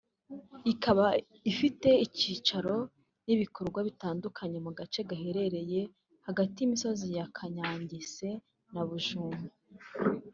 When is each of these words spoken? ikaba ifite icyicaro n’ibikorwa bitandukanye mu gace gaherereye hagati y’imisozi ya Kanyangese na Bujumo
ikaba 0.73 1.05
ifite 1.51 1.89
icyicaro 2.05 2.75
n’ibikorwa 3.25 3.79
bitandukanye 3.87 4.57
mu 4.65 4.71
gace 4.77 4.99
gaherereye 5.09 5.81
hagati 6.25 6.55
y’imisozi 6.59 7.07
ya 7.17 7.25
Kanyangese 7.37 8.29
na 8.73 8.81
Bujumo 8.87 9.41